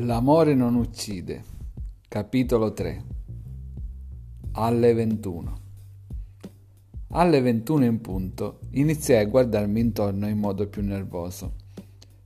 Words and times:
L'amore 0.00 0.54
non 0.54 0.76
uccide. 0.76 1.42
Capitolo 2.06 2.72
3. 2.72 3.04
Alle 4.52 4.92
21. 4.94 5.58
Alle 7.08 7.40
21 7.40 7.84
in 7.84 8.00
punto 8.00 8.60
iniziai 8.74 9.24
a 9.24 9.26
guardarmi 9.26 9.80
intorno 9.80 10.28
in 10.28 10.38
modo 10.38 10.68
più 10.68 10.84
nervoso. 10.84 11.54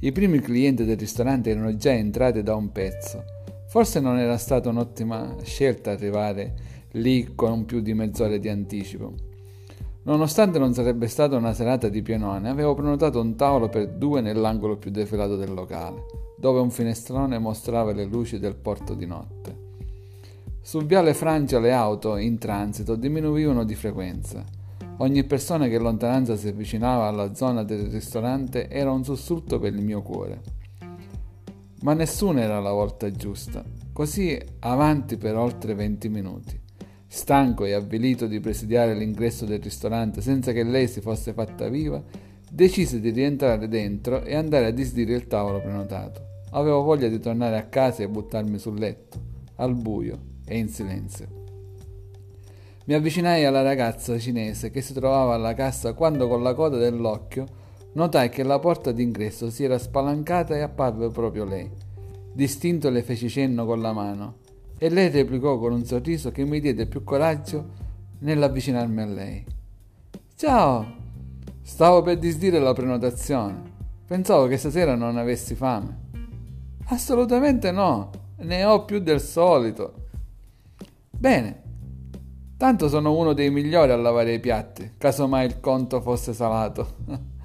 I 0.00 0.12
primi 0.12 0.40
clienti 0.40 0.86
del 0.86 0.96
ristorante 0.96 1.50
erano 1.50 1.76
già 1.76 1.92
entrati 1.92 2.42
da 2.42 2.54
un 2.54 2.72
pezzo. 2.72 3.22
Forse 3.66 4.00
non 4.00 4.16
era 4.16 4.38
stata 4.38 4.70
un'ottima 4.70 5.36
scelta 5.42 5.90
arrivare 5.90 6.54
lì 6.92 7.34
con 7.34 7.66
più 7.66 7.80
di 7.80 7.92
mezz'ora 7.92 8.38
di 8.38 8.48
anticipo. 8.48 9.12
Nonostante 10.02 10.58
non 10.58 10.72
sarebbe 10.74 11.06
stata 11.06 11.36
una 11.36 11.52
serata 11.52 11.88
di 11.88 12.02
pienone, 12.02 12.48
avevo 12.48 12.74
prenotato 12.74 13.20
un 13.20 13.36
tavolo 13.36 13.68
per 13.68 13.88
due 13.88 14.20
nell'angolo 14.20 14.76
più 14.76 14.90
defilato 14.90 15.36
del 15.36 15.52
locale 15.52 16.26
dove 16.38 16.60
un 16.60 16.70
finestrone 16.70 17.38
mostrava 17.38 17.92
le 17.92 18.04
luci 18.04 18.38
del 18.38 18.54
porto 18.54 18.94
di 18.94 19.06
notte. 19.06 19.66
Sul 20.60 20.86
viale 20.86 21.12
Francia 21.14 21.58
le 21.58 21.72
auto 21.72 22.16
in 22.16 22.38
transito 22.38 22.94
diminuivano 22.94 23.64
di 23.64 23.74
frequenza. 23.74 24.44
Ogni 24.98 25.24
persona 25.24 25.66
che 25.66 25.74
in 25.74 25.82
lontananza 25.82 26.36
si 26.36 26.48
avvicinava 26.48 27.06
alla 27.06 27.34
zona 27.34 27.64
del 27.64 27.88
ristorante 27.88 28.68
era 28.68 28.92
un 28.92 29.02
sussulto 29.02 29.58
per 29.58 29.74
il 29.74 29.82
mio 29.82 30.02
cuore. 30.02 30.40
Ma 31.80 31.94
nessuna 31.94 32.42
era 32.42 32.60
la 32.60 32.72
volta 32.72 33.10
giusta. 33.10 33.64
Così 33.92 34.38
avanti 34.60 35.16
per 35.16 35.36
oltre 35.36 35.74
20 35.74 36.08
minuti. 36.08 36.60
Stanco 37.10 37.64
e 37.64 37.72
avvilito 37.72 38.26
di 38.26 38.38
presidiare 38.38 38.94
l'ingresso 38.94 39.46
del 39.46 39.62
ristorante 39.62 40.20
senza 40.20 40.52
che 40.52 40.62
lei 40.62 40.86
si 40.86 41.00
fosse 41.00 41.32
fatta 41.32 41.68
viva, 41.68 42.02
decise 42.50 43.00
di 43.00 43.08
rientrare 43.08 43.66
dentro 43.66 44.22
e 44.22 44.36
andare 44.36 44.66
a 44.66 44.70
disdire 44.70 45.14
il 45.14 45.26
tavolo 45.26 45.58
prenotato. 45.60 46.26
Avevo 46.50 46.82
voglia 46.82 47.08
di 47.08 47.18
tornare 47.18 47.56
a 47.56 47.64
casa 47.64 48.02
e 48.02 48.08
buttarmi 48.08 48.58
sul 48.58 48.78
letto, 48.78 49.20
al 49.56 49.74
buio 49.74 50.18
e 50.46 50.58
in 50.58 50.68
silenzio. 50.68 51.26
Mi 52.84 52.94
avvicinai 52.94 53.44
alla 53.44 53.62
ragazza 53.62 54.18
cinese 54.18 54.70
che 54.70 54.82
si 54.82 54.92
trovava 54.92 55.34
alla 55.34 55.54
cassa 55.54 55.94
quando 55.94 56.28
con 56.28 56.42
la 56.42 56.54
coda 56.54 56.76
dell'occhio 56.76 57.46
notai 57.94 58.28
che 58.28 58.42
la 58.42 58.58
porta 58.58 58.92
d'ingresso 58.92 59.50
si 59.50 59.64
era 59.64 59.78
spalancata 59.78 60.54
e 60.54 60.60
apparve 60.60 61.08
proprio 61.08 61.44
lei. 61.44 61.70
Distinto 62.32 62.90
le 62.90 63.02
feci 63.02 63.30
cenno 63.30 63.64
con 63.64 63.80
la 63.80 63.92
mano 63.92 64.46
e 64.78 64.88
lei 64.88 65.10
replicò 65.10 65.58
con 65.58 65.72
un 65.72 65.84
sorriso 65.84 66.30
che 66.30 66.44
mi 66.44 66.60
diede 66.60 66.86
più 66.86 67.02
coraggio 67.02 67.68
nell'avvicinarmi 68.20 69.02
a 69.02 69.06
lei. 69.06 69.44
Ciao! 70.36 70.96
Stavo 71.62 72.02
per 72.02 72.18
disdire 72.18 72.58
la 72.60 72.72
prenotazione. 72.72 73.76
Pensavo 74.06 74.46
che 74.46 74.56
stasera 74.56 74.94
non 74.94 75.18
avessi 75.18 75.54
fame. 75.54 76.06
Assolutamente 76.86 77.70
no, 77.70 78.10
ne 78.36 78.64
ho 78.64 78.84
più 78.84 79.00
del 79.00 79.20
solito. 79.20 79.94
Bene, 81.10 81.62
tanto 82.56 82.88
sono 82.88 83.14
uno 83.14 83.32
dei 83.34 83.50
migliori 83.50 83.90
a 83.90 83.96
lavare 83.96 84.32
i 84.32 84.40
piatti, 84.40 84.92
casomai 84.96 85.44
il 85.44 85.60
conto 85.60 86.00
fosse 86.00 86.32
salato. 86.32 86.96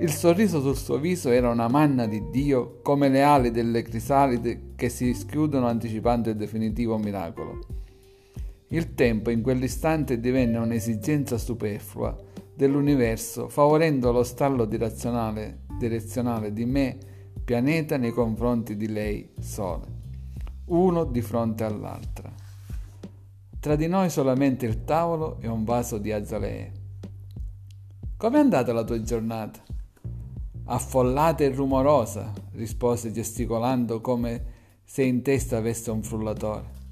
Il 0.00 0.10
sorriso 0.10 0.60
sul 0.60 0.76
suo 0.76 0.98
viso 0.98 1.30
era 1.30 1.48
una 1.50 1.68
manna 1.68 2.06
di 2.06 2.28
Dio, 2.30 2.80
come 2.82 3.08
le 3.08 3.22
ali 3.22 3.52
delle 3.52 3.82
crisalide 3.82 4.72
che 4.74 4.88
si 4.88 5.14
schiudono 5.14 5.68
anticipando 5.68 6.30
il 6.30 6.36
definitivo 6.36 6.98
miracolo. 6.98 7.60
Il 8.68 8.94
tempo 8.94 9.30
in 9.30 9.40
quell'istante 9.40 10.18
divenne 10.18 10.58
un'esigenza 10.58 11.38
superflua 11.38 12.16
dell'universo, 12.56 13.48
favorendo 13.48 14.10
lo 14.10 14.24
stallo 14.24 14.64
direzionale 14.64 15.62
di 16.52 16.64
me 16.64 16.98
pianeta 17.44 17.96
nei 17.96 18.10
confronti 18.10 18.76
di 18.76 18.88
lei, 18.88 19.30
Sole, 19.38 19.86
uno 20.66 21.04
di 21.04 21.22
fronte 21.22 21.62
all'altra. 21.62 22.32
Tra 23.60 23.76
di 23.76 23.86
noi 23.86 24.10
solamente 24.10 24.66
il 24.66 24.82
tavolo 24.82 25.38
e 25.40 25.46
un 25.46 25.62
vaso 25.62 25.98
di 25.98 26.10
azalee. 26.10 26.72
Com'è 28.16 28.38
andata 28.38 28.72
la 28.72 28.82
tua 28.82 29.00
giornata? 29.00 29.62
Affollata 30.66 31.44
e 31.44 31.50
rumorosa, 31.50 32.32
rispose 32.52 33.12
gesticolando 33.12 34.00
come 34.00 34.44
se 34.82 35.02
in 35.02 35.20
testa 35.20 35.58
avesse 35.58 35.90
un 35.90 36.02
frullatore. 36.02 36.82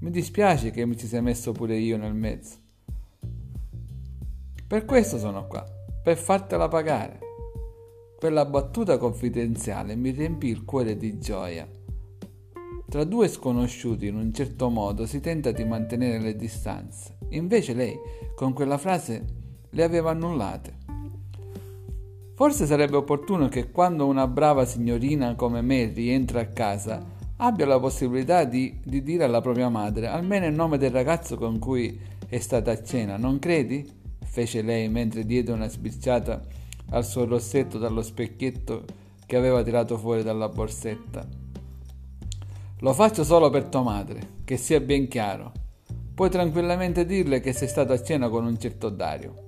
Mi 0.00 0.10
dispiace 0.10 0.70
che 0.70 0.84
mi 0.84 0.98
ci 0.98 1.06
sia 1.06 1.22
messo 1.22 1.52
pure 1.52 1.78
io 1.78 1.96
nel 1.96 2.12
mezzo. 2.12 2.56
Per 4.66 4.84
questo 4.84 5.16
sono 5.16 5.46
qua, 5.46 5.64
per 6.02 6.18
fartela 6.18 6.68
pagare. 6.68 7.20
Quella 8.18 8.44
battuta 8.44 8.98
confidenziale 8.98 9.96
mi 9.96 10.10
riempì 10.10 10.48
il 10.48 10.66
cuore 10.66 10.98
di 10.98 11.18
gioia. 11.18 11.66
Tra 12.86 13.04
due 13.04 13.28
sconosciuti 13.28 14.08
in 14.08 14.16
un 14.16 14.34
certo 14.34 14.68
modo 14.68 15.06
si 15.06 15.20
tenta 15.20 15.52
di 15.52 15.64
mantenere 15.64 16.18
le 16.20 16.36
distanze. 16.36 17.16
Invece 17.30 17.72
lei, 17.72 17.96
con 18.34 18.52
quella 18.52 18.76
frase, 18.76 19.24
le 19.70 19.82
aveva 19.82 20.10
annullate. 20.10 20.84
Forse 22.36 22.66
sarebbe 22.66 22.96
opportuno 22.96 23.48
che 23.48 23.70
quando 23.70 24.06
una 24.06 24.26
brava 24.26 24.66
signorina 24.66 25.34
come 25.36 25.62
me 25.62 25.86
rientra 25.86 26.40
a 26.40 26.46
casa 26.48 27.02
abbia 27.38 27.64
la 27.64 27.80
possibilità 27.80 28.44
di, 28.44 28.78
di 28.84 29.02
dire 29.02 29.24
alla 29.24 29.40
propria 29.40 29.70
madre 29.70 30.06
almeno 30.06 30.44
il 30.44 30.52
nome 30.52 30.76
del 30.76 30.90
ragazzo 30.90 31.38
con 31.38 31.58
cui 31.58 31.98
è 32.28 32.38
stata 32.38 32.72
a 32.72 32.82
cena, 32.82 33.16
non 33.16 33.38
credi? 33.38 33.90
fece 34.22 34.60
lei 34.60 34.90
mentre 34.90 35.24
diede 35.24 35.50
una 35.50 35.66
sbirciata 35.66 36.42
al 36.90 37.06
suo 37.06 37.24
rossetto 37.24 37.78
dallo 37.78 38.02
specchietto 38.02 38.84
che 39.24 39.36
aveva 39.36 39.62
tirato 39.62 39.96
fuori 39.96 40.22
dalla 40.22 40.50
borsetta. 40.50 41.26
Lo 42.80 42.92
faccio 42.92 43.24
solo 43.24 43.48
per 43.48 43.64
tua 43.64 43.80
madre, 43.80 44.40
che 44.44 44.58
sia 44.58 44.78
ben 44.80 45.08
chiaro. 45.08 45.52
Puoi 46.14 46.28
tranquillamente 46.28 47.06
dirle 47.06 47.40
che 47.40 47.54
sei 47.54 47.68
stato 47.68 47.94
a 47.94 48.02
cena 48.02 48.28
con 48.28 48.44
un 48.44 48.58
certo 48.58 48.90
Dario. 48.90 49.45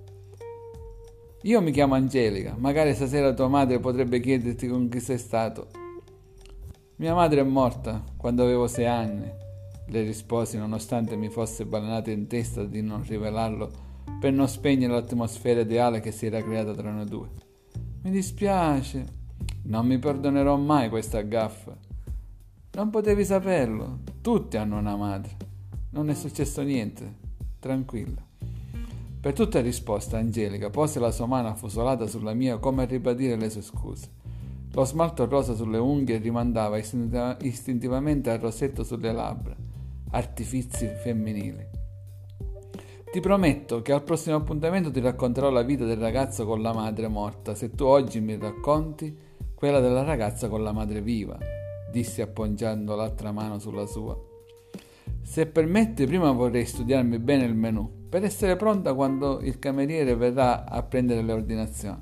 Io 1.42 1.60
mi 1.60 1.70
chiamo 1.70 1.94
Angelica, 1.94 2.56
magari 2.58 2.94
stasera 2.94 3.32
tua 3.32 3.46
madre 3.46 3.78
potrebbe 3.78 4.18
chiederti 4.18 4.66
con 4.66 4.88
chi 4.88 4.98
sei 4.98 5.18
stato. 5.18 5.68
Mia 6.96 7.14
madre 7.14 7.40
è 7.40 7.44
morta 7.44 8.02
quando 8.16 8.42
avevo 8.42 8.66
sei 8.66 8.86
anni, 8.86 9.30
le 9.86 10.02
risposi 10.02 10.58
nonostante 10.58 11.14
mi 11.14 11.28
fosse 11.28 11.64
balenata 11.64 12.10
in 12.10 12.26
testa 12.26 12.64
di 12.64 12.82
non 12.82 13.04
rivelarlo 13.04 13.70
per 14.18 14.32
non 14.32 14.48
spegnere 14.48 14.92
l'atmosfera 14.92 15.60
ideale 15.60 16.00
che 16.00 16.10
si 16.10 16.26
era 16.26 16.42
creata 16.42 16.74
tra 16.74 16.90
noi 16.90 17.06
due. 17.06 17.28
Mi 18.02 18.10
dispiace, 18.10 19.06
non 19.62 19.86
mi 19.86 19.98
perdonerò 19.98 20.56
mai 20.56 20.88
questa 20.88 21.22
gaffa. 21.22 21.76
Non 22.72 22.90
potevi 22.90 23.24
saperlo, 23.24 24.00
tutti 24.20 24.56
hanno 24.56 24.76
una 24.78 24.96
madre. 24.96 25.36
Non 25.90 26.10
è 26.10 26.14
successo 26.14 26.62
niente, 26.62 27.14
tranquilla. 27.60 28.26
Per 29.20 29.32
tutta 29.32 29.60
risposta, 29.60 30.16
Angelica 30.16 30.70
pose 30.70 31.00
la 31.00 31.10
sua 31.10 31.26
mano 31.26 31.48
affusolata 31.48 32.06
sulla 32.06 32.34
mia 32.34 32.58
come 32.58 32.82
a 32.82 32.86
ribadire 32.86 33.36
le 33.36 33.50
sue 33.50 33.62
scuse. 33.62 34.10
Lo 34.72 34.84
smalto 34.84 35.26
rosa 35.26 35.54
sulle 35.54 35.78
unghie 35.78 36.18
rimandava 36.18 36.78
istintivamente 36.78 38.30
al 38.30 38.38
rossetto 38.38 38.84
sulle 38.84 39.12
labbra, 39.12 39.56
artifizi 40.10 40.86
femminili. 40.86 41.66
Ti 43.10 43.20
prometto 43.20 43.82
che 43.82 43.92
al 43.92 44.04
prossimo 44.04 44.36
appuntamento 44.36 44.90
ti 44.90 45.00
racconterò 45.00 45.50
la 45.50 45.62
vita 45.62 45.84
del 45.84 45.96
ragazzo 45.96 46.46
con 46.46 46.62
la 46.62 46.72
madre 46.72 47.08
morta, 47.08 47.54
se 47.54 47.70
tu 47.70 47.84
oggi 47.84 48.20
mi 48.20 48.36
racconti 48.36 49.16
quella 49.54 49.80
della 49.80 50.04
ragazza 50.04 50.48
con 50.48 50.62
la 50.62 50.72
madre 50.72 51.02
viva, 51.02 51.36
dissi 51.90 52.22
appoggiando 52.22 52.94
l'altra 52.94 53.32
mano 53.32 53.58
sulla 53.58 53.86
sua. 53.86 54.16
Se 55.22 55.46
permetti, 55.46 56.06
prima 56.06 56.30
vorrei 56.30 56.66
studiarmi 56.66 57.18
bene 57.18 57.44
il 57.44 57.54
menù, 57.54 57.97
per 58.08 58.24
essere 58.24 58.56
pronta 58.56 58.94
quando 58.94 59.40
il 59.40 59.58
cameriere 59.58 60.16
verrà 60.16 60.64
a 60.64 60.82
prendere 60.82 61.22
le 61.22 61.32
ordinazioni. 61.32 62.00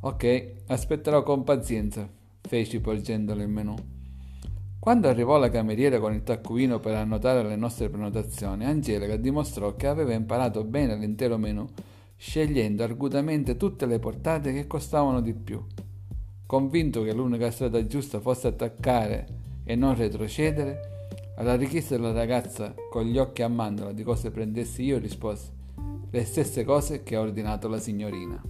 Ok, 0.00 0.52
aspetterò 0.66 1.22
con 1.22 1.44
pazienza, 1.44 2.08
feci 2.40 2.80
porgendole 2.80 3.42
il 3.42 3.48
menù. 3.48 3.74
Quando 4.78 5.08
arrivò 5.08 5.38
la 5.38 5.48
cameriera 5.48 6.00
con 6.00 6.12
il 6.12 6.24
taccuino 6.24 6.80
per 6.80 6.94
annotare 6.94 7.44
le 7.44 7.54
nostre 7.54 7.88
prenotazioni, 7.88 8.64
Angelica 8.64 9.16
dimostrò 9.16 9.76
che 9.76 9.86
aveva 9.86 10.12
imparato 10.12 10.64
bene 10.64 10.96
l'intero 10.96 11.38
menù, 11.38 11.68
scegliendo 12.16 12.82
argutamente 12.82 13.56
tutte 13.56 13.86
le 13.86 14.00
portate 14.00 14.52
che 14.52 14.66
costavano 14.66 15.20
di 15.20 15.34
più. 15.34 15.64
Convinto 16.46 17.02
che 17.02 17.12
l'unica 17.12 17.50
strada 17.50 17.86
giusta 17.86 18.18
fosse 18.18 18.48
attaccare 18.48 19.26
e 19.62 19.76
non 19.76 19.94
retrocedere, 19.94 20.91
alla 21.36 21.56
richiesta 21.56 21.96
della 21.96 22.12
ragazza 22.12 22.74
con 22.90 23.04
gli 23.04 23.18
occhi 23.18 23.42
a 23.42 23.48
mandorla 23.48 23.92
di 23.92 24.02
cosa 24.02 24.30
prendessi 24.30 24.84
io 24.84 24.98
risposi 24.98 25.60
le 26.14 26.24
stesse 26.26 26.62
cose 26.62 27.02
che 27.02 27.16
ha 27.16 27.20
ordinato 27.20 27.68
la 27.68 27.78
signorina. 27.78 28.40